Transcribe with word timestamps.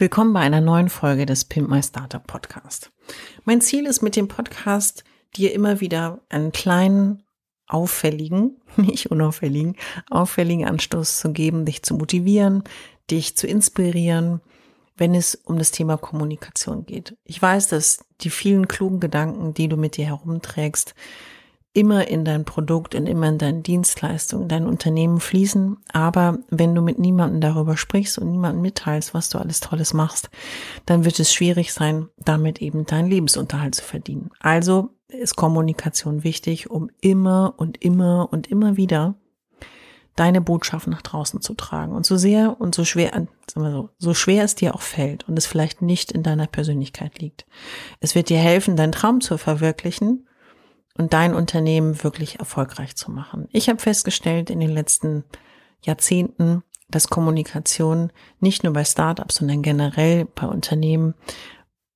Willkommen 0.00 0.32
bei 0.32 0.38
einer 0.38 0.60
neuen 0.60 0.90
Folge 0.90 1.26
des 1.26 1.44
Pimp 1.44 1.68
My 1.68 1.82
Startup 1.82 2.24
Podcast. 2.24 2.92
Mein 3.44 3.60
Ziel 3.60 3.84
ist 3.84 4.00
mit 4.00 4.14
dem 4.14 4.28
Podcast, 4.28 5.02
dir 5.34 5.52
immer 5.52 5.80
wieder 5.80 6.20
einen 6.28 6.52
kleinen 6.52 7.24
auffälligen, 7.66 8.60
nicht 8.76 9.10
unauffälligen, 9.10 9.74
auffälligen 10.08 10.68
Anstoß 10.68 11.18
zu 11.18 11.32
geben, 11.32 11.64
dich 11.64 11.82
zu 11.82 11.96
motivieren, 11.96 12.62
dich 13.10 13.36
zu 13.36 13.48
inspirieren, 13.48 14.40
wenn 14.96 15.16
es 15.16 15.34
um 15.34 15.58
das 15.58 15.72
Thema 15.72 15.96
Kommunikation 15.96 16.86
geht. 16.86 17.16
Ich 17.24 17.42
weiß, 17.42 17.66
dass 17.66 18.04
die 18.20 18.30
vielen 18.30 18.68
klugen 18.68 19.00
Gedanken, 19.00 19.52
die 19.52 19.66
du 19.66 19.76
mit 19.76 19.96
dir 19.96 20.06
herumträgst, 20.06 20.94
immer 21.78 22.08
in 22.08 22.24
dein 22.24 22.44
Produkt 22.44 22.96
und 22.96 23.06
immer 23.06 23.28
in 23.28 23.38
deine 23.38 23.60
Dienstleistung, 23.60 24.48
dein 24.48 24.66
Unternehmen 24.66 25.20
fließen. 25.20 25.76
Aber 25.92 26.38
wenn 26.50 26.74
du 26.74 26.82
mit 26.82 26.98
niemandem 26.98 27.40
darüber 27.40 27.76
sprichst 27.76 28.18
und 28.18 28.32
niemandem 28.32 28.62
mitteilst, 28.62 29.14
was 29.14 29.28
du 29.28 29.38
alles 29.38 29.60
Tolles 29.60 29.94
machst, 29.94 30.28
dann 30.86 31.04
wird 31.04 31.20
es 31.20 31.32
schwierig 31.32 31.72
sein, 31.72 32.08
damit 32.16 32.60
eben 32.60 32.84
deinen 32.84 33.08
Lebensunterhalt 33.08 33.76
zu 33.76 33.84
verdienen. 33.84 34.30
Also 34.40 34.90
ist 35.06 35.36
Kommunikation 35.36 36.24
wichtig, 36.24 36.68
um 36.68 36.90
immer 37.00 37.54
und 37.58 37.80
immer 37.80 38.28
und 38.32 38.48
immer 38.48 38.76
wieder 38.76 39.14
deine 40.16 40.40
Botschaft 40.40 40.88
nach 40.88 41.02
draußen 41.02 41.40
zu 41.40 41.54
tragen. 41.54 41.94
Und 41.94 42.04
so 42.04 42.16
sehr 42.16 42.60
und 42.60 42.74
so 42.74 42.84
schwer, 42.84 43.12
sagen 43.12 43.28
wir 43.54 43.70
so, 43.70 43.90
so 43.98 44.14
schwer 44.14 44.42
es 44.42 44.56
dir 44.56 44.74
auch 44.74 44.82
fällt 44.82 45.28
und 45.28 45.38
es 45.38 45.46
vielleicht 45.46 45.80
nicht 45.80 46.10
in 46.10 46.24
deiner 46.24 46.48
Persönlichkeit 46.48 47.20
liegt. 47.20 47.46
Es 48.00 48.16
wird 48.16 48.30
dir 48.30 48.38
helfen, 48.38 48.74
deinen 48.74 48.90
Traum 48.90 49.20
zu 49.20 49.38
verwirklichen 49.38 50.24
und 50.98 51.12
dein 51.14 51.34
Unternehmen 51.34 52.02
wirklich 52.04 52.38
erfolgreich 52.38 52.96
zu 52.96 53.10
machen. 53.10 53.48
Ich 53.52 53.68
habe 53.68 53.78
festgestellt 53.78 54.50
in 54.50 54.60
den 54.60 54.70
letzten 54.70 55.24
Jahrzehnten, 55.82 56.62
dass 56.90 57.08
Kommunikation 57.08 58.12
nicht 58.40 58.64
nur 58.64 58.72
bei 58.72 58.84
Startups, 58.84 59.36
sondern 59.36 59.62
generell 59.62 60.26
bei 60.26 60.46
Unternehmen 60.46 61.14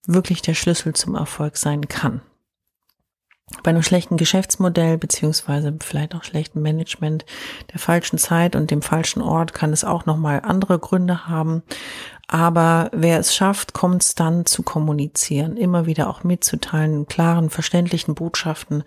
wirklich 0.07 0.41
der 0.43 0.55
Schlüssel 0.55 0.95
zum 0.95 1.15
Erfolg 1.15 1.57
sein 1.57 1.89
kann 1.89 2.23
bei 3.63 3.71
einem 3.71 3.83
schlechten 3.83 4.17
Geschäftsmodell 4.17 4.99
beziehungsweise 4.99 5.75
vielleicht 5.81 6.15
auch 6.15 6.25
schlechten 6.25 6.63
Management 6.63 7.25
der 7.73 7.79
falschen 7.79 8.19
Zeit 8.19 8.57
und 8.57 8.71
dem 8.71 8.83
falschen 8.83 9.23
Ort 9.23 9.55
kann 9.55 9.73
es 9.73 9.85
auch 9.85 10.07
nochmal 10.07 10.41
andere 10.45 10.79
Gründe 10.79 11.27
haben. 11.29 11.63
Aber 12.29 12.89
wer 12.93 13.19
es 13.19 13.35
schafft, 13.35 13.75
konstant 13.75 14.49
zu 14.49 14.63
kommunizieren, 14.63 15.57
immer 15.57 15.87
wieder 15.87 16.09
auch 16.09 16.25
mitzuteilen, 16.25 17.07
klaren, 17.07 17.51
verständlichen 17.51 18.15
Botschaften, 18.15 18.85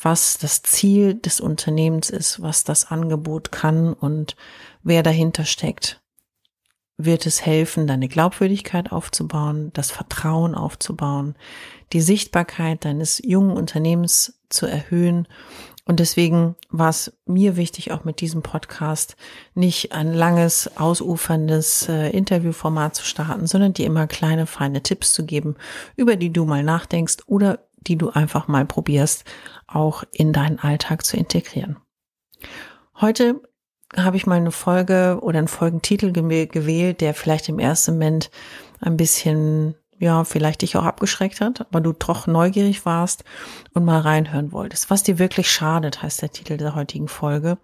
was 0.00 0.38
das 0.38 0.62
Ziel 0.62 1.14
des 1.14 1.40
Unternehmens 1.40 2.08
ist, 2.08 2.40
was 2.40 2.64
das 2.64 2.90
Angebot 2.90 3.52
kann 3.52 3.92
und 3.92 4.36
wer 4.82 5.02
dahinter 5.02 5.44
steckt, 5.44 6.00
wird 6.98 7.26
es 7.26 7.46
helfen, 7.46 7.86
deine 7.86 8.08
Glaubwürdigkeit 8.08 8.92
aufzubauen, 8.92 9.70
das 9.72 9.92
Vertrauen 9.92 10.54
aufzubauen, 10.54 11.36
die 11.92 12.00
Sichtbarkeit 12.00 12.84
deines 12.84 13.22
jungen 13.24 13.56
Unternehmens 13.56 14.40
zu 14.50 14.66
erhöhen. 14.66 15.28
Und 15.84 16.00
deswegen 16.00 16.56
war 16.68 16.90
es 16.90 17.12
mir 17.24 17.56
wichtig, 17.56 17.92
auch 17.92 18.04
mit 18.04 18.20
diesem 18.20 18.42
Podcast 18.42 19.16
nicht 19.54 19.92
ein 19.92 20.12
langes, 20.12 20.76
ausuferndes 20.76 21.88
äh, 21.88 22.10
Interviewformat 22.10 22.96
zu 22.96 23.04
starten, 23.04 23.46
sondern 23.46 23.72
dir 23.72 23.86
immer 23.86 24.06
kleine, 24.06 24.46
feine 24.46 24.82
Tipps 24.82 25.14
zu 25.14 25.24
geben, 25.24 25.54
über 25.96 26.16
die 26.16 26.30
du 26.30 26.44
mal 26.44 26.62
nachdenkst 26.62 27.18
oder 27.26 27.60
die 27.76 27.96
du 27.96 28.10
einfach 28.10 28.48
mal 28.48 28.66
probierst, 28.66 29.24
auch 29.66 30.04
in 30.10 30.32
deinen 30.32 30.58
Alltag 30.58 31.06
zu 31.06 31.16
integrieren. 31.16 31.76
Heute 33.00 33.40
habe 33.96 34.16
ich 34.16 34.26
mal 34.26 34.36
eine 34.36 34.50
Folge 34.50 35.18
oder 35.20 35.38
einen 35.38 35.48
Folgentitel 35.48 36.12
gewählt, 36.12 37.00
der 37.00 37.14
vielleicht 37.14 37.48
im 37.48 37.58
ersten 37.58 37.92
Moment 37.92 38.30
ein 38.80 38.96
bisschen 38.96 39.74
ja, 40.00 40.24
vielleicht 40.24 40.62
dich 40.62 40.76
auch 40.76 40.84
abgeschreckt 40.84 41.40
hat, 41.40 41.60
aber 41.60 41.80
du 41.80 41.92
doch 41.92 42.26
neugierig 42.26 42.86
warst 42.86 43.24
und 43.74 43.84
mal 43.84 44.00
reinhören 44.00 44.52
wolltest. 44.52 44.90
Was 44.90 45.02
dir 45.02 45.18
wirklich 45.18 45.50
schadet, 45.50 46.02
heißt 46.02 46.22
der 46.22 46.30
Titel 46.30 46.56
der 46.56 46.74
heutigen 46.74 47.08
Folge. 47.08 47.58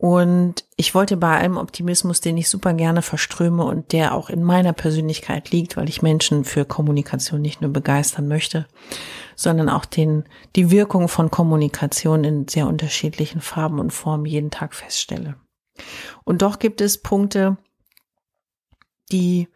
Und 0.00 0.64
ich 0.76 0.94
wollte 0.94 1.16
bei 1.16 1.38
allem 1.38 1.56
Optimismus, 1.56 2.20
den 2.20 2.36
ich 2.36 2.48
super 2.48 2.72
gerne 2.72 3.02
verströme 3.02 3.64
und 3.64 3.92
der 3.92 4.14
auch 4.14 4.30
in 4.30 4.44
meiner 4.44 4.72
Persönlichkeit 4.72 5.50
liegt, 5.50 5.76
weil 5.76 5.88
ich 5.88 6.02
Menschen 6.02 6.44
für 6.44 6.64
Kommunikation 6.64 7.42
nicht 7.42 7.60
nur 7.60 7.72
begeistern 7.72 8.28
möchte, 8.28 8.68
sondern 9.34 9.68
auch 9.68 9.84
den, 9.84 10.24
die 10.54 10.70
Wirkung 10.70 11.08
von 11.08 11.32
Kommunikation 11.32 12.22
in 12.22 12.46
sehr 12.46 12.68
unterschiedlichen 12.68 13.40
Farben 13.40 13.80
und 13.80 13.92
Formen 13.92 14.24
jeden 14.24 14.52
Tag 14.52 14.72
feststelle. 14.72 15.34
Und 16.22 16.42
doch 16.42 16.60
gibt 16.60 16.80
es 16.80 16.98
Punkte, 16.98 17.56
die 19.10 19.48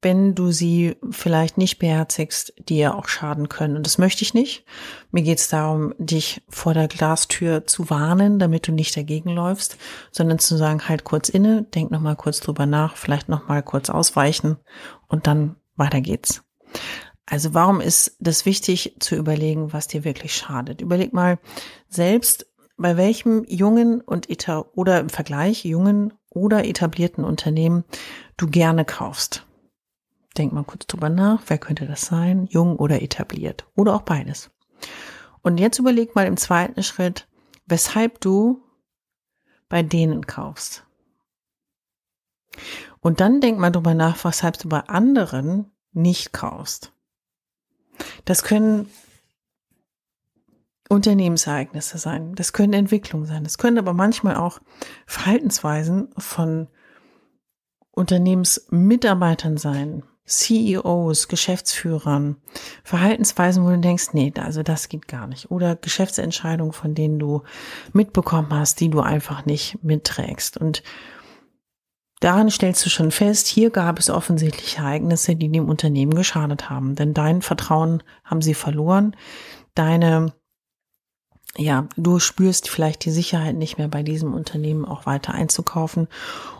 wenn 0.00 0.34
du 0.34 0.52
sie 0.52 0.96
vielleicht 1.10 1.58
nicht 1.58 1.78
beherzigst, 1.78 2.52
dir 2.68 2.94
auch 2.94 3.08
schaden 3.08 3.48
können. 3.48 3.76
Und 3.76 3.84
das 3.84 3.98
möchte 3.98 4.22
ich 4.22 4.32
nicht. 4.32 4.64
Mir 5.10 5.22
geht 5.22 5.38
es 5.38 5.48
darum, 5.48 5.92
dich 5.98 6.42
vor 6.48 6.72
der 6.74 6.86
Glastür 6.86 7.66
zu 7.66 7.90
warnen, 7.90 8.38
damit 8.38 8.68
du 8.68 8.72
nicht 8.72 8.96
dagegen 8.96 9.30
läufst, 9.30 9.76
sondern 10.12 10.38
zu 10.38 10.56
sagen, 10.56 10.88
halt 10.88 11.04
kurz 11.04 11.28
inne, 11.28 11.64
denk 11.74 11.90
nochmal 11.90 12.16
kurz 12.16 12.40
drüber 12.40 12.66
nach, 12.66 12.96
vielleicht 12.96 13.28
nochmal 13.28 13.62
kurz 13.62 13.90
ausweichen 13.90 14.56
und 15.08 15.26
dann 15.26 15.56
weiter 15.76 16.00
geht's. 16.00 16.42
Also 17.26 17.52
warum 17.52 17.80
ist 17.80 18.16
das 18.20 18.46
wichtig 18.46 18.96
zu 19.00 19.16
überlegen, 19.16 19.72
was 19.72 19.88
dir 19.88 20.04
wirklich 20.04 20.34
schadet? 20.34 20.80
Überleg 20.80 21.12
mal 21.12 21.38
selbst, 21.88 22.46
bei 22.76 22.96
welchem 22.96 23.44
jungen 23.48 24.00
und 24.00 24.28
oder 24.74 25.00
im 25.00 25.08
Vergleich 25.08 25.64
jungen 25.64 26.14
oder 26.30 26.64
etablierten 26.64 27.24
Unternehmen 27.24 27.84
du 28.36 28.46
gerne 28.46 28.84
kaufst. 28.84 29.44
Denk 30.38 30.52
mal 30.52 30.64
kurz 30.64 30.86
drüber 30.86 31.08
nach, 31.08 31.42
wer 31.48 31.58
könnte 31.58 31.86
das 31.86 32.02
sein? 32.02 32.46
Jung 32.46 32.76
oder 32.76 33.02
etabliert? 33.02 33.66
Oder 33.74 33.94
auch 33.94 34.02
beides. 34.02 34.50
Und 35.42 35.58
jetzt 35.58 35.78
überleg 35.78 36.14
mal 36.14 36.26
im 36.26 36.36
zweiten 36.36 36.82
Schritt, 36.82 37.26
weshalb 37.66 38.20
du 38.20 38.62
bei 39.68 39.82
denen 39.82 40.26
kaufst. 40.26 40.84
Und 43.00 43.20
dann 43.20 43.40
denk 43.40 43.58
mal 43.58 43.70
drüber 43.70 43.94
nach, 43.94 44.24
weshalb 44.24 44.58
du 44.58 44.68
bei 44.68 44.80
anderen 44.80 45.70
nicht 45.92 46.32
kaufst. 46.32 46.92
Das 48.24 48.44
können 48.44 48.88
Unternehmensereignisse 50.88 51.98
sein, 51.98 52.34
das 52.34 52.52
können 52.52 52.72
Entwicklungen 52.72 53.26
sein, 53.26 53.44
das 53.44 53.58
können 53.58 53.78
aber 53.78 53.92
manchmal 53.92 54.36
auch 54.36 54.60
Verhaltensweisen 55.06 56.08
von 56.16 56.68
Unternehmensmitarbeitern 57.90 59.58
sein, 59.58 60.04
CEOs, 60.28 61.28
Geschäftsführern, 61.28 62.36
Verhaltensweisen, 62.84 63.64
wo 63.64 63.70
du 63.70 63.78
denkst, 63.78 64.08
nee, 64.12 64.32
also 64.38 64.62
das 64.62 64.88
geht 64.88 65.08
gar 65.08 65.26
nicht. 65.26 65.50
Oder 65.50 65.76
Geschäftsentscheidungen, 65.76 66.72
von 66.72 66.94
denen 66.94 67.18
du 67.18 67.42
mitbekommen 67.92 68.52
hast, 68.52 68.80
die 68.80 68.90
du 68.90 69.00
einfach 69.00 69.46
nicht 69.46 69.82
mitträgst. 69.82 70.58
Und 70.58 70.82
daran 72.20 72.50
stellst 72.50 72.84
du 72.84 72.90
schon 72.90 73.10
fest, 73.10 73.46
hier 73.46 73.70
gab 73.70 73.98
es 73.98 74.10
offensichtlich 74.10 74.78
Ereignisse, 74.78 75.34
die 75.34 75.50
dem 75.50 75.68
Unternehmen 75.68 76.14
geschadet 76.14 76.68
haben. 76.68 76.94
Denn 76.94 77.14
dein 77.14 77.42
Vertrauen 77.42 78.02
haben 78.24 78.42
sie 78.42 78.54
verloren. 78.54 79.16
Deine 79.74 80.32
ja, 81.56 81.88
du 81.96 82.20
spürst 82.20 82.68
vielleicht 82.68 83.04
die 83.04 83.10
Sicherheit 83.10 83.56
nicht 83.56 83.78
mehr 83.78 83.88
bei 83.88 84.02
diesem 84.02 84.32
Unternehmen 84.34 84.84
auch 84.84 85.06
weiter 85.06 85.34
einzukaufen 85.34 86.06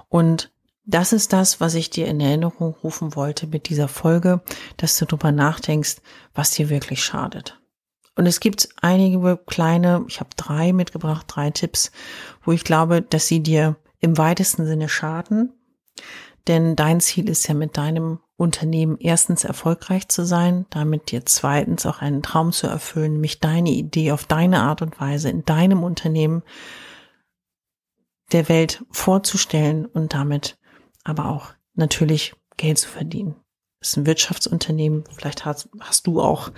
und 0.09 0.51
das 0.89 1.13
ist 1.13 1.35
das, 1.35 1.61
was 1.61 1.75
ich 1.75 1.91
dir 1.91 2.07
in 2.07 2.19
Erinnerung 2.19 2.75
rufen 2.83 3.15
wollte 3.15 3.47
mit 3.47 3.69
dieser 3.69 3.89
Folge, 3.89 4.41
dass 4.79 4.99
du 4.99 5.05
darüber 5.05 5.33
nachdenkst, 5.33 5.97
was 6.35 6.53
dir 6.53 6.71
wirklich 6.71 7.05
schadet. 7.05 7.61
Und 8.17 8.27
es 8.27 8.41
gibt 8.41 8.71
einige 8.81 9.37
kleine, 9.37 10.05
ich 10.09 10.19
habe 10.19 10.31
drei 10.37 10.73
mitgebracht, 10.73 11.27
drei 11.29 11.51
Tipps, 11.51 11.93
wo 12.43 12.53
ich 12.53 12.65
glaube, 12.65 13.03
dass 13.03 13.29
sie 13.29 13.43
dir 13.43 13.77
im 14.01 14.17
weitesten 14.17 14.67
Sinne 14.67 14.89
schaden. 14.89 15.53
Denn 16.47 16.75
dein 16.75 17.01
Ziel 17.01 17.29
ist 17.29 17.47
ja 17.47 17.55
mit 17.55 17.77
deinem 17.77 18.21
Unternehmen 18.37 18.97
erstens 18.99 19.45
erfolgreich 19.45 20.09
zu 20.09 20.25
sein, 20.25 20.65
damit 20.71 21.11
dir 21.11 21.27
zweitens 21.27 21.85
auch 21.85 22.01
einen 22.01 22.23
Traum 22.23 22.51
zu 22.53 22.67
erfüllen, 22.67 23.13
nämlich 23.13 23.41
deine 23.41 23.71
Idee 23.71 24.13
auf 24.13 24.25
deine 24.25 24.63
Art 24.63 24.81
und 24.81 24.99
Weise 25.01 25.29
in 25.29 25.45
deinem 25.45 25.83
Unternehmen 25.83 26.43
der 28.33 28.49
Welt 28.49 28.85
vorzustellen 28.91 29.87
und 29.87 30.15
damit 30.15 30.58
aber 31.09 31.27
auch 31.27 31.53
natürlich 31.75 32.35
Geld 32.57 32.79
zu 32.79 32.89
verdienen. 32.89 33.37
Das 33.81 33.91
ist 33.91 33.97
ein 33.97 34.07
Wirtschaftsunternehmen. 34.07 35.05
Vielleicht 35.15 35.45
hast, 35.45 35.69
hast 35.79 36.07
du 36.09 36.21
auch 36.21 36.51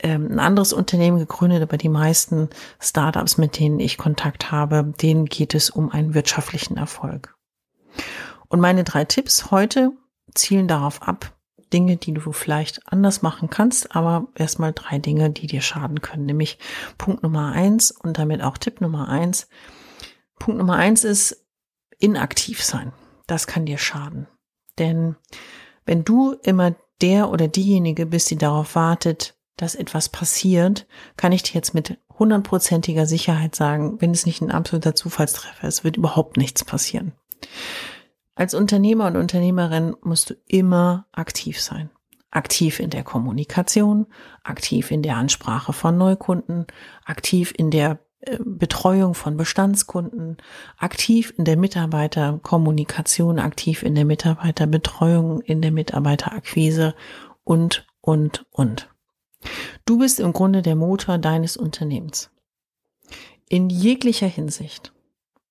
ähm, 0.00 0.28
ein 0.30 0.38
anderes 0.38 0.74
Unternehmen 0.74 1.18
gegründet, 1.18 1.62
aber 1.62 1.78
die 1.78 1.88
meisten 1.88 2.50
Startups, 2.78 3.38
mit 3.38 3.58
denen 3.58 3.80
ich 3.80 3.96
Kontakt 3.96 4.50
habe, 4.50 4.92
denen 5.00 5.26
geht 5.26 5.54
es 5.54 5.70
um 5.70 5.90
einen 5.90 6.12
wirtschaftlichen 6.12 6.76
Erfolg. 6.76 7.34
Und 8.48 8.60
meine 8.60 8.84
drei 8.84 9.04
Tipps 9.04 9.50
heute 9.50 9.92
zielen 10.34 10.68
darauf 10.68 11.02
ab, 11.02 11.34
Dinge, 11.72 11.96
die 11.96 12.12
du 12.12 12.32
vielleicht 12.32 12.86
anders 12.90 13.22
machen 13.22 13.50
kannst, 13.50 13.94
aber 13.94 14.28
erstmal 14.34 14.72
drei 14.72 14.98
Dinge, 14.98 15.30
die 15.30 15.46
dir 15.46 15.60
schaden 15.60 16.00
können. 16.00 16.26
Nämlich 16.26 16.58
Punkt 16.96 17.22
Nummer 17.22 17.52
eins 17.52 17.90
und 17.90 18.18
damit 18.18 18.42
auch 18.42 18.58
Tipp 18.58 18.80
Nummer 18.80 19.08
eins. 19.08 19.48
Punkt 20.38 20.58
Nummer 20.58 20.76
eins 20.76 21.04
ist 21.04 21.46
inaktiv 21.98 22.62
sein. 22.62 22.92
Das 23.28 23.46
kann 23.46 23.66
dir 23.66 23.78
schaden. 23.78 24.26
Denn 24.78 25.14
wenn 25.84 26.02
du 26.02 26.32
immer 26.42 26.74
der 27.00 27.30
oder 27.30 27.46
diejenige 27.46 28.06
bist, 28.06 28.30
die 28.30 28.38
darauf 28.38 28.74
wartet, 28.74 29.36
dass 29.56 29.76
etwas 29.76 30.08
passiert, 30.08 30.86
kann 31.16 31.30
ich 31.32 31.44
dir 31.44 31.54
jetzt 31.54 31.74
mit 31.74 31.98
hundertprozentiger 32.18 33.06
Sicherheit 33.06 33.54
sagen, 33.54 34.00
wenn 34.00 34.10
es 34.10 34.26
nicht 34.26 34.40
ein 34.40 34.50
absoluter 34.50 34.94
Zufallstreffer 34.94 35.68
ist, 35.68 35.84
wird 35.84 35.96
überhaupt 35.96 36.36
nichts 36.36 36.64
passieren. 36.64 37.12
Als 38.34 38.54
Unternehmer 38.54 39.06
und 39.06 39.16
Unternehmerin 39.16 39.94
musst 40.02 40.30
du 40.30 40.34
immer 40.46 41.06
aktiv 41.12 41.60
sein. 41.60 41.90
Aktiv 42.30 42.78
in 42.78 42.90
der 42.90 43.02
Kommunikation, 43.02 44.06
aktiv 44.42 44.90
in 44.90 45.02
der 45.02 45.16
Ansprache 45.16 45.72
von 45.72 45.96
Neukunden, 45.96 46.66
aktiv 47.04 47.52
in 47.56 47.70
der 47.70 47.98
Betreuung 48.40 49.14
von 49.14 49.36
Bestandskunden, 49.36 50.38
aktiv 50.76 51.32
in 51.38 51.44
der 51.44 51.56
Mitarbeiterkommunikation, 51.56 53.38
aktiv 53.38 53.84
in 53.84 53.94
der 53.94 54.04
Mitarbeiterbetreuung, 54.04 55.40
in 55.40 55.62
der 55.62 55.70
Mitarbeiterakquise 55.70 56.94
und, 57.44 57.86
und, 58.00 58.44
und. 58.50 58.90
Du 59.84 59.98
bist 59.98 60.18
im 60.18 60.32
Grunde 60.32 60.62
der 60.62 60.74
Motor 60.74 61.18
deines 61.18 61.56
Unternehmens. 61.56 62.30
In 63.48 63.70
jeglicher 63.70 64.26
Hinsicht. 64.26 64.92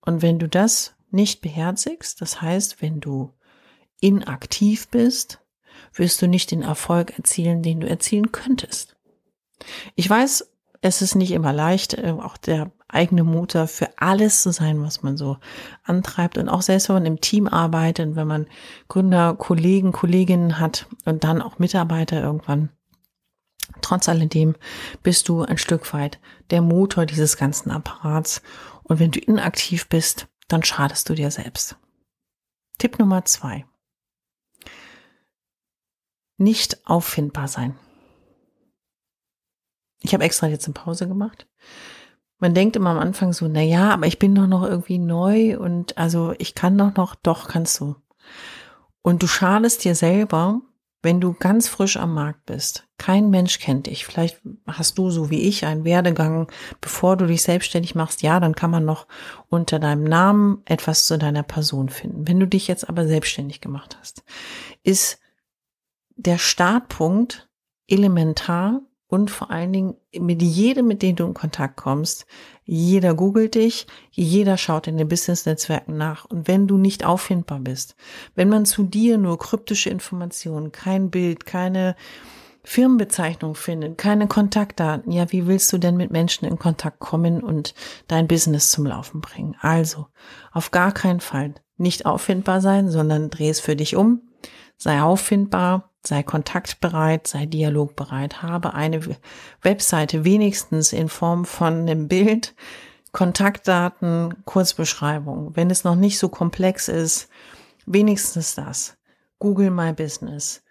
Und 0.01 0.21
wenn 0.21 0.37
du 0.37 0.49
das 0.49 0.95
nicht 1.09 1.41
beherzigst, 1.41 2.21
das 2.21 2.41
heißt, 2.41 2.81
wenn 2.81 2.99
du 2.99 3.31
inaktiv 4.01 4.89
bist, 4.89 5.41
wirst 5.93 6.21
du 6.21 6.27
nicht 6.27 6.51
den 6.51 6.63
Erfolg 6.63 7.17
erzielen, 7.17 7.63
den 7.63 7.79
du 7.79 7.87
erzielen 7.87 8.31
könntest. 8.31 8.97
Ich 9.95 10.09
weiß, 10.09 10.51
es 10.81 11.01
ist 11.01 11.15
nicht 11.15 11.31
immer 11.31 11.53
leicht, 11.53 11.93
äh, 11.95 12.13
auch 12.17 12.37
der 12.37 12.71
eigene 12.87 13.23
Motor 13.23 13.67
für 13.67 13.89
alles 13.97 14.43
zu 14.43 14.51
sein, 14.51 14.81
was 14.81 15.03
man 15.03 15.17
so 15.17 15.37
antreibt. 15.83 16.37
Und 16.37 16.49
auch 16.49 16.61
selbst 16.61 16.89
wenn 16.89 16.95
man 16.97 17.05
im 17.05 17.21
Team 17.21 17.47
arbeitet, 17.47 18.15
wenn 18.15 18.27
man 18.27 18.47
Gründer, 18.87 19.35
Kollegen, 19.35 19.91
Kolleginnen 19.91 20.59
hat 20.59 20.87
und 21.05 21.23
dann 21.23 21.41
auch 21.41 21.59
Mitarbeiter 21.59 22.21
irgendwann. 22.21 22.69
Trotz 23.81 24.07
alledem 24.07 24.55
bist 25.03 25.27
du 25.27 25.43
ein 25.43 25.57
Stück 25.57 25.93
weit 25.93 26.19
der 26.49 26.61
Motor 26.61 27.05
dieses 27.05 27.37
ganzen 27.37 27.71
Apparats. 27.71 28.41
Und 28.83 28.99
wenn 28.99 29.11
du 29.11 29.19
inaktiv 29.19 29.89
bist, 29.89 30.27
dann 30.47 30.63
schadest 30.63 31.09
du 31.09 31.13
dir 31.13 31.29
selbst. 31.29 31.75
Tipp 32.77 32.99
Nummer 32.99 33.25
zwei. 33.25 33.65
Nicht 36.37 36.85
auffindbar 36.85 37.47
sein. 37.47 37.77
Ich 40.01 40.13
habe 40.13 40.23
extra 40.23 40.47
jetzt 40.47 40.65
eine 40.65 40.73
Pause 40.73 41.07
gemacht. 41.07 41.47
Man 42.39 42.53
denkt 42.53 42.75
immer 42.75 42.91
am 42.91 42.99
Anfang 42.99 43.33
so, 43.33 43.47
na 43.47 43.61
ja, 43.61 43.91
aber 43.91 44.05
ich 44.05 44.19
bin 44.19 44.35
doch 44.35 44.47
noch 44.47 44.63
irgendwie 44.63 44.99
neu 44.99 45.57
und 45.57 45.97
also 45.97 46.35
ich 46.37 46.53
kann 46.53 46.77
doch 46.77 46.95
noch, 46.95 47.15
doch 47.15 47.47
kannst 47.47 47.79
du. 47.79 47.95
Und 49.01 49.23
du 49.23 49.27
schadest 49.27 49.83
dir 49.83 49.95
selber, 49.95 50.61
wenn 51.01 51.21
du 51.21 51.33
ganz 51.33 51.67
frisch 51.67 51.97
am 51.97 52.13
Markt 52.13 52.45
bist, 52.45 52.87
kein 52.97 53.29
Mensch 53.29 53.59
kennt 53.59 53.87
dich. 53.87 54.05
Vielleicht 54.05 54.41
hast 54.67 54.97
du 54.97 55.09
so 55.09 55.29
wie 55.29 55.41
ich 55.41 55.65
einen 55.65 55.85
Werdegang, 55.85 56.51
bevor 56.81 57.15
du 57.17 57.25
dich 57.27 57.43
selbstständig 57.43 57.95
machst. 57.95 58.21
Ja, 58.23 58.39
dann 58.39 58.55
kann 58.55 58.71
man 58.71 58.85
noch 58.85 59.07
unter 59.49 59.79
deinem 59.79 60.03
Namen 60.03 60.61
etwas 60.65 61.05
zu 61.05 61.17
deiner 61.17 61.43
Person 61.43 61.89
finden. 61.89 62.27
Wenn 62.27 62.39
du 62.39 62.47
dich 62.47 62.67
jetzt 62.67 62.89
aber 62.89 63.07
selbstständig 63.07 63.61
gemacht 63.61 63.97
hast, 63.99 64.23
ist 64.83 65.19
der 66.15 66.37
Startpunkt 66.37 67.47
elementar 67.87 68.81
und 69.07 69.31
vor 69.31 69.51
allen 69.51 69.71
Dingen 69.71 69.95
mit 70.17 70.41
jedem, 70.41 70.87
mit 70.87 71.01
dem 71.01 71.15
du 71.15 71.25
in 71.25 71.33
Kontakt 71.33 71.77
kommst. 71.77 72.25
Jeder 72.65 73.13
googelt 73.13 73.55
dich, 73.55 73.87
jeder 74.11 74.57
schaut 74.57 74.87
in 74.87 74.97
den 74.97 75.07
Business-Netzwerken 75.07 75.95
nach. 75.97 76.25
Und 76.25 76.47
wenn 76.47 76.67
du 76.67 76.77
nicht 76.77 77.05
auffindbar 77.05 77.59
bist, 77.59 77.95
wenn 78.35 78.49
man 78.49 78.65
zu 78.65 78.83
dir 78.83 79.17
nur 79.17 79.39
kryptische 79.39 79.89
Informationen, 79.89 80.71
kein 80.71 81.09
Bild, 81.09 81.45
keine 81.45 81.95
Firmenbezeichnung 82.63 83.55
findet, 83.55 83.97
keine 83.97 84.27
Kontaktdaten, 84.27 85.13
ja, 85.13 85.31
wie 85.31 85.47
willst 85.47 85.71
du 85.71 85.77
denn 85.77 85.95
mit 85.95 86.11
Menschen 86.11 86.45
in 86.45 86.59
Kontakt 86.59 86.99
kommen 86.99 87.41
und 87.41 87.73
dein 88.09 88.27
Business 88.27 88.71
zum 88.71 88.85
Laufen 88.85 89.21
bringen? 89.21 89.55
Also, 89.61 90.07
auf 90.51 90.71
gar 90.71 90.91
keinen 90.91 91.21
Fall 91.21 91.55
nicht 91.77 92.05
auffindbar 92.05 92.59
sein, 92.59 92.89
sondern 92.89 93.29
dreh 93.29 93.49
es 93.49 93.61
für 93.61 93.77
dich 93.77 93.95
um, 93.95 94.21
sei 94.75 95.01
auffindbar, 95.01 95.86
sei 96.05 96.23
kontaktbereit, 96.23 97.27
sei 97.27 97.45
dialogbereit, 97.45 98.41
habe 98.41 98.73
eine 98.73 99.01
Webseite 99.61 100.23
wenigstens 100.23 100.93
in 100.93 101.09
Form 101.09 101.45
von 101.45 101.73
einem 101.81 102.07
Bild, 102.07 102.55
Kontaktdaten, 103.11 104.43
Kurzbeschreibung. 104.45 105.55
Wenn 105.55 105.69
es 105.69 105.83
noch 105.83 105.95
nicht 105.95 106.19
so 106.19 106.29
komplex 106.29 106.87
ist, 106.87 107.29
wenigstens 107.85 108.55
das. 108.55 108.97
Google 109.39 109.71
My 109.71 109.93
Business. 109.93 110.63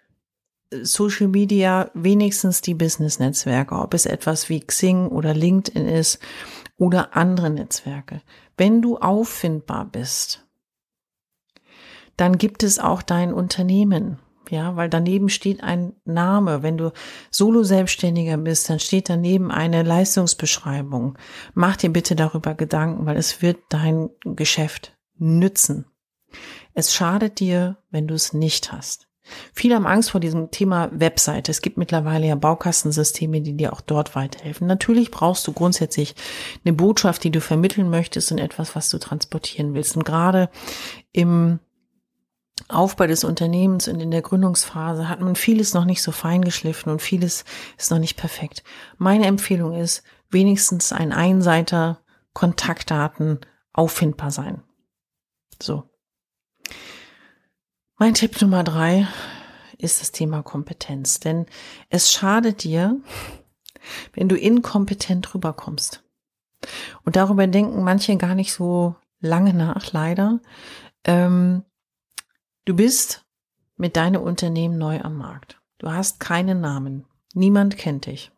Social 0.81 1.29
Media, 1.29 1.89
wenigstens 1.93 2.61
die 2.61 2.73
Business-Netzwerke, 2.73 3.75
ob 3.75 3.93
es 3.93 4.05
etwas 4.05 4.49
wie 4.49 4.59
Xing 4.59 5.07
oder 5.07 5.33
LinkedIn 5.33 5.87
ist 5.87 6.19
oder 6.77 7.15
andere 7.15 7.49
Netzwerke. 7.49 8.21
Wenn 8.57 8.81
du 8.81 8.97
auffindbar 8.97 9.85
bist, 9.85 10.45
dann 12.17 12.37
gibt 12.37 12.63
es 12.63 12.79
auch 12.79 13.01
dein 13.01 13.33
Unternehmen 13.33 14.19
ja, 14.51 14.75
weil 14.75 14.89
daneben 14.89 15.29
steht 15.29 15.63
ein 15.63 15.93
Name. 16.05 16.63
Wenn 16.63 16.77
du 16.77 16.91
Solo-Selbstständiger 17.31 18.37
bist, 18.37 18.69
dann 18.69 18.79
steht 18.79 19.09
daneben 19.09 19.51
eine 19.51 19.83
Leistungsbeschreibung. 19.83 21.17
Mach 21.53 21.77
dir 21.77 21.91
bitte 21.91 22.15
darüber 22.15 22.55
Gedanken, 22.55 23.05
weil 23.05 23.17
es 23.17 23.41
wird 23.41 23.57
dein 23.69 24.09
Geschäft 24.23 24.97
nützen. 25.17 25.85
Es 26.73 26.93
schadet 26.93 27.39
dir, 27.39 27.77
wenn 27.89 28.07
du 28.07 28.13
es 28.13 28.33
nicht 28.33 28.71
hast. 28.71 29.07
Viele 29.53 29.75
haben 29.75 29.85
Angst 29.85 30.11
vor 30.11 30.21
diesem 30.21 30.51
Thema 30.51 30.89
Webseite. 30.93 31.51
Es 31.51 31.61
gibt 31.61 31.77
mittlerweile 31.77 32.27
ja 32.27 32.35
Baukastensysteme, 32.35 33.41
die 33.41 33.57
dir 33.57 33.73
auch 33.73 33.81
dort 33.81 34.15
weiterhelfen. 34.15 34.67
Natürlich 34.67 35.11
brauchst 35.11 35.45
du 35.47 35.53
grundsätzlich 35.53 36.15
eine 36.63 36.73
Botschaft, 36.73 37.23
die 37.23 37.31
du 37.31 37.41
vermitteln 37.41 37.89
möchtest 37.89 38.31
und 38.31 38.37
etwas, 38.37 38.75
was 38.75 38.89
du 38.89 38.99
transportieren 38.99 39.73
willst. 39.73 39.97
Und 39.97 40.05
gerade 40.05 40.49
im 41.11 41.59
Aufbau 42.69 43.07
des 43.07 43.23
Unternehmens 43.23 43.87
und 43.87 43.99
in 43.99 44.11
der 44.11 44.21
Gründungsphase 44.21 45.07
hat 45.07 45.21
man 45.21 45.35
vieles 45.35 45.73
noch 45.73 45.85
nicht 45.85 46.01
so 46.01 46.11
fein 46.11 46.41
geschliffen 46.41 46.91
und 46.91 47.01
vieles 47.01 47.45
ist 47.77 47.91
noch 47.91 47.99
nicht 47.99 48.17
perfekt. 48.17 48.63
Meine 48.97 49.25
Empfehlung 49.25 49.73
ist, 49.73 50.03
wenigstens 50.29 50.91
ein 50.91 51.13
Einseiter, 51.13 52.01
Kontaktdaten 52.33 53.39
auffindbar 53.73 54.31
sein. 54.31 54.63
So. 55.61 55.83
Mein 57.97 58.13
Tipp 58.13 58.39
Nummer 58.41 58.63
drei 58.63 59.07
ist 59.77 60.01
das 60.01 60.11
Thema 60.11 60.43
Kompetenz, 60.43 61.19
denn 61.19 61.45
es 61.89 62.11
schadet 62.11 62.63
dir, 62.63 62.99
wenn 64.13 64.27
du 64.27 64.35
inkompetent 64.35 65.33
rüberkommst. 65.33 66.03
Und 67.03 67.15
darüber 67.15 67.47
denken 67.47 67.83
manche 67.83 68.17
gar 68.17 68.35
nicht 68.35 68.53
so 68.53 68.95
lange 69.19 69.53
nach, 69.53 69.93
leider. 69.93 70.39
Ähm, 71.03 71.63
Du 72.67 72.75
bist 72.75 73.25
mit 73.77 73.95
deinem 73.95 74.21
Unternehmen 74.21 74.77
neu 74.77 74.99
am 74.99 75.15
Markt. 75.15 75.57
Du 75.77 75.89
hast 75.89 76.19
keinen 76.19 76.59
Namen. 76.59 77.05
Niemand 77.33 77.77
kennt 77.77 78.07
dich. 78.07 78.29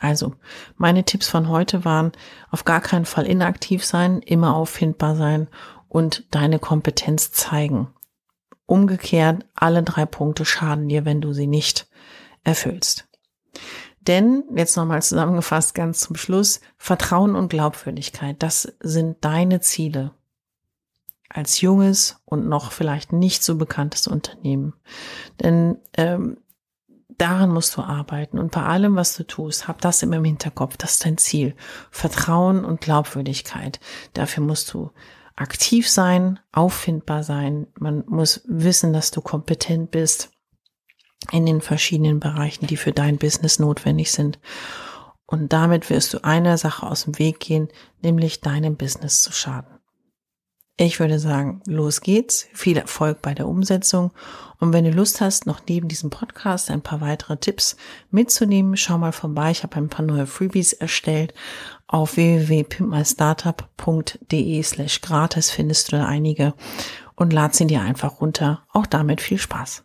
Also, 0.00 0.34
meine 0.76 1.04
Tipps 1.04 1.28
von 1.28 1.48
heute 1.48 1.84
waren, 1.84 2.12
auf 2.50 2.64
gar 2.64 2.80
keinen 2.80 3.04
Fall 3.04 3.26
inaktiv 3.26 3.84
sein, 3.84 4.20
immer 4.20 4.56
auffindbar 4.56 5.14
sein 5.16 5.48
und 5.88 6.26
deine 6.34 6.58
Kompetenz 6.58 7.30
zeigen. 7.32 7.88
Umgekehrt, 8.66 9.44
alle 9.54 9.82
drei 9.82 10.06
Punkte 10.06 10.44
schaden 10.44 10.88
dir, 10.88 11.04
wenn 11.04 11.20
du 11.20 11.32
sie 11.32 11.46
nicht 11.46 11.88
erfüllst. 12.42 13.06
Denn, 14.00 14.44
jetzt 14.54 14.76
nochmal 14.76 15.02
zusammengefasst 15.02 15.74
ganz 15.74 16.00
zum 16.00 16.16
Schluss, 16.16 16.60
Vertrauen 16.76 17.36
und 17.36 17.48
Glaubwürdigkeit, 17.48 18.42
das 18.42 18.74
sind 18.80 19.24
deine 19.24 19.60
Ziele 19.60 20.12
als 21.34 21.60
junges 21.60 22.22
und 22.24 22.48
noch 22.48 22.72
vielleicht 22.72 23.12
nicht 23.12 23.42
so 23.42 23.56
bekanntes 23.56 24.06
Unternehmen. 24.06 24.72
Denn 25.42 25.78
ähm, 25.94 26.38
daran 27.18 27.50
musst 27.50 27.76
du 27.76 27.82
arbeiten 27.82 28.38
und 28.38 28.52
bei 28.52 28.62
allem, 28.62 28.94
was 28.94 29.16
du 29.16 29.24
tust, 29.26 29.66
hab 29.66 29.80
das 29.80 30.02
immer 30.02 30.16
im 30.16 30.24
Hinterkopf. 30.24 30.76
Das 30.76 30.92
ist 30.92 31.04
dein 31.04 31.18
Ziel. 31.18 31.56
Vertrauen 31.90 32.64
und 32.64 32.80
Glaubwürdigkeit. 32.80 33.80
Dafür 34.12 34.44
musst 34.44 34.72
du 34.72 34.92
aktiv 35.34 35.90
sein, 35.90 36.38
auffindbar 36.52 37.24
sein. 37.24 37.66
Man 37.78 38.04
muss 38.06 38.42
wissen, 38.46 38.92
dass 38.92 39.10
du 39.10 39.20
kompetent 39.20 39.90
bist 39.90 40.30
in 41.32 41.46
den 41.46 41.60
verschiedenen 41.60 42.20
Bereichen, 42.20 42.68
die 42.68 42.76
für 42.76 42.92
dein 42.92 43.18
Business 43.18 43.58
notwendig 43.58 44.12
sind. 44.12 44.38
Und 45.26 45.52
damit 45.52 45.90
wirst 45.90 46.14
du 46.14 46.22
einer 46.22 46.58
Sache 46.58 46.86
aus 46.86 47.04
dem 47.04 47.18
Weg 47.18 47.40
gehen, 47.40 47.68
nämlich 48.02 48.40
deinem 48.40 48.76
Business 48.76 49.22
zu 49.22 49.32
schaden. 49.32 49.73
Ich 50.76 50.98
würde 50.98 51.20
sagen, 51.20 51.62
los 51.66 52.00
geht's. 52.00 52.48
Viel 52.52 52.78
Erfolg 52.78 53.22
bei 53.22 53.32
der 53.32 53.46
Umsetzung. 53.46 54.10
Und 54.58 54.72
wenn 54.72 54.84
du 54.84 54.90
Lust 54.90 55.20
hast, 55.20 55.46
noch 55.46 55.60
neben 55.68 55.86
diesem 55.86 56.10
Podcast 56.10 56.68
ein 56.68 56.82
paar 56.82 57.00
weitere 57.00 57.36
Tipps 57.36 57.76
mitzunehmen, 58.10 58.76
schau 58.76 58.98
mal 58.98 59.12
vorbei. 59.12 59.52
Ich 59.52 59.62
habe 59.62 59.76
ein 59.76 59.88
paar 59.88 60.04
neue 60.04 60.26
Freebies 60.26 60.72
erstellt. 60.72 61.32
Auf 61.86 62.16
www.pimpmystartup.de 62.16 64.62
slash 64.64 65.00
gratis 65.00 65.52
findest 65.52 65.92
du 65.92 65.98
da 65.98 66.06
einige 66.06 66.54
und 67.14 67.32
lad 67.32 67.54
sie 67.54 67.68
dir 67.68 67.82
einfach 67.82 68.20
runter. 68.20 68.64
Auch 68.72 68.86
damit 68.86 69.20
viel 69.20 69.38
Spaß. 69.38 69.84